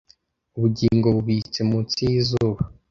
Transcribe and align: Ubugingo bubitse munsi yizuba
Ubugingo 0.57 1.07
bubitse 1.15 1.59
munsi 1.69 1.99
yizuba 2.09 2.59